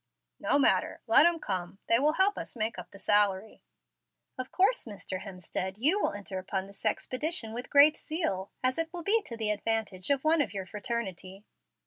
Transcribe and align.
"No 0.39 0.57
matter, 0.57 0.99
let 1.05 1.27
'em 1.27 1.37
come, 1.39 1.77
they 1.87 1.99
will 1.99 2.13
help 2.13 2.35
us 2.35 2.55
make 2.55 2.79
up 2.79 2.89
the 2.89 2.97
salary." 2.97 3.61
"Of 4.35 4.51
course, 4.51 4.85
Mr. 4.85 5.19
Hemstead, 5.21 5.77
you 5.77 5.99
will 5.99 6.13
enter 6.13 6.39
upon 6.39 6.65
this 6.65 6.85
expedition 6.85 7.53
with 7.53 7.69
great 7.69 7.95
zeal, 7.95 8.51
as 8.63 8.79
it 8.79 8.89
will 8.91 9.03
be 9.03 9.21
to 9.21 9.37
the 9.37 9.51
advantage 9.51 10.09
of 10.09 10.23
one 10.23 10.41
of 10.41 10.55
your 10.55 10.65
fraternity." 10.65 11.45